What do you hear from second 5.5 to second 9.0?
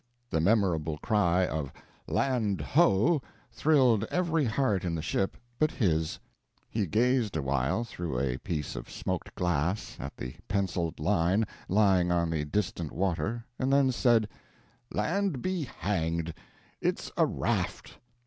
but his. He gazed a while through a piece of